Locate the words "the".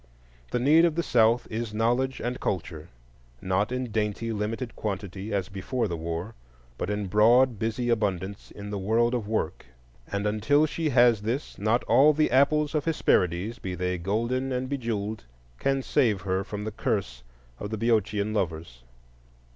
0.49-0.57, 0.95-1.03, 5.87-5.95, 8.71-8.79, 12.13-12.31, 16.63-16.71, 17.69-17.77